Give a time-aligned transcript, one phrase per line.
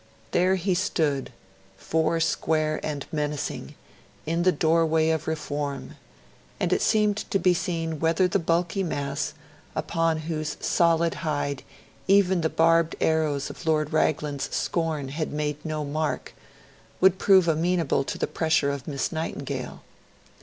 [0.31, 1.31] There he stood,
[1.77, 3.75] four square and menacing
[4.25, 5.95] in the doorway of reform;
[6.59, 9.35] and it remained to be seen whether, the bulky mass,
[9.75, 11.61] upon whose solid hide
[12.07, 16.33] even the barbed arrows of Lord Raglan's scorn had made no mark,
[16.99, 19.83] would prove amenable to the pressure of Miss Nightingale.